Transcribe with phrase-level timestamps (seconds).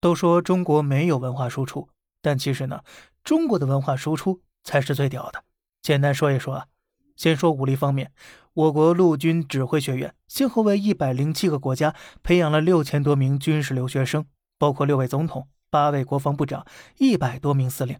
[0.00, 1.88] 都说中国没有文化输出，
[2.22, 2.82] 但其实呢，
[3.22, 5.44] 中国的文化输出才是最屌的。
[5.82, 6.66] 简单说一说啊，
[7.16, 8.12] 先说武力方面，
[8.54, 14.24] 我国陆军指挥学院先后为一百零七个国家培养了六千多名军事留学生，
[14.58, 16.66] 包括六位总统、八位国防部长、
[16.98, 17.98] 一百多名司令。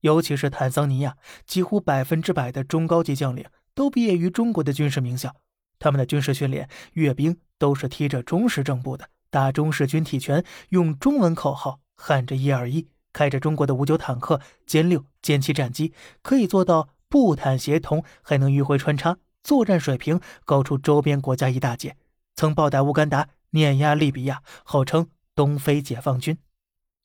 [0.00, 1.16] 尤其是坦桑尼亚，
[1.46, 5.34] 几乎百分之百的中高级将领都毕业于中国的军事名校。
[5.78, 21.96] 他们的军事训练、阅兵都是踢着中式正步的，打中式军体拳，用中文口号喊着“一二一”，开着中国的五九坦克、歼六、歼七战机，可以做到步坦协同，还能迂回穿插，作战水平高出周边国家一大截。
[22.36, 26.38] 曾暴打乌干达，碾压利比亚，号称“东非解放军”。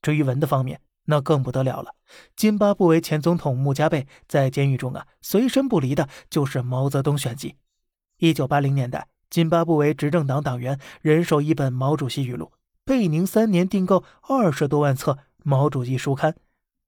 [0.03, 1.95] 至于文的方面，那更不得了了。
[2.35, 7.55] 津巴布韦前总统穆加贝在监狱中啊，随身不离的就是毛泽东选集。
[8.19, 12.51] 一九八零年代，津巴布韦执政党党员人手一本毛主席语录，
[12.83, 16.35] 贝宁三年订购二十多万册毛主席书刊，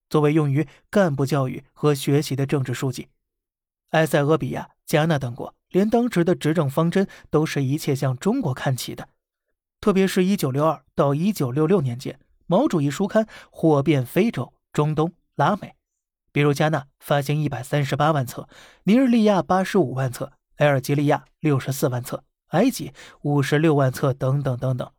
[0.10, 3.10] 作为用于干部教育和学习的政治书籍。
[3.92, 9.10] 埃塞俄比亚、加纳等国，连当时的执政方针都是一切向中国看齐的，
[9.80, 12.20] 特别是一九六二到一九六六年间。
[12.48, 15.76] 毛主义书刊火遍非洲、中东、拉美，
[16.32, 18.50] 比如加纳发行一百三十八万册，
[18.84, 24.90] 尼日利亚八十五万册，埃尔及利亚六十四万册，埃及五十六万册，等等等等。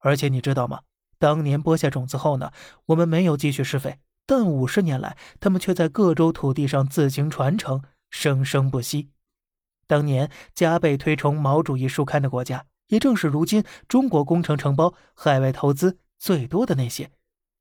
[0.00, 0.80] 而且你知道吗？
[1.18, 2.50] 当年播下种子后呢，
[2.86, 9.10] 我们没有继续施肥，但五十年来，他们却在各州土地上自行传承，生生不息。
[9.86, 15.98] 当年加倍推崇毛主义书刊的国家，也正是如今中国工程承包、海外投资。
[16.18, 17.10] 最多的那些，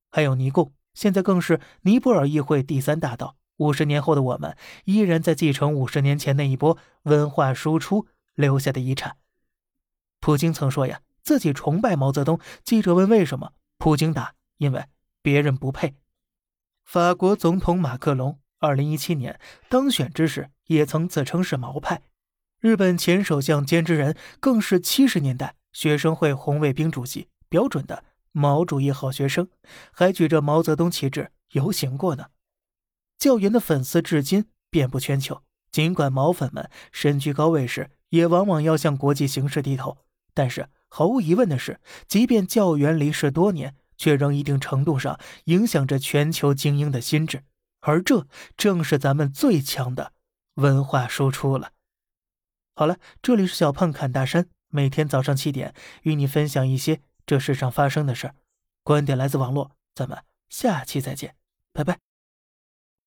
[0.09, 3.35] 还有尼贡，现在更是尼泊尔议会第三大道。
[3.57, 9.17] 五十年后的我们，依然在继承五十年前那一波文化输出留下的遗产。
[10.23, 12.39] 普京曾说呀，自己崇拜毛泽东。
[12.63, 14.85] 记者问为什么，普京答：因为
[15.21, 15.95] 别人不配。
[16.85, 22.03] 法国总统马克龙二零一七年当选之时，也曾自称是毛派。
[22.61, 28.05] 日本前首相菅直人更是七十年代学生会红卫兵主席，标准的。
[28.31, 29.49] 毛主义好学生
[29.91, 32.27] 还举着毛泽东旗帜游行过呢，
[33.17, 35.43] 教员的粉丝至今遍布全球。
[35.69, 39.97] 尽管毛粉们身居高位时，也往往要向国际形势低头，
[40.33, 47.43] 但是毫无疑问的是，即便教员离世多年，却仍一定程度上影响着全球精英的心智。
[47.81, 50.13] 而这正是咱们最强的
[50.55, 51.71] 文化输出了。
[52.75, 55.73] 好了，这里是小胖侃大山，每天早上七点
[56.03, 57.01] 与你分享一些。
[57.25, 58.35] 这世上发生的事儿，
[58.83, 61.35] 观点来自网络，咱们下期再见，
[61.71, 62.12] 拜拜。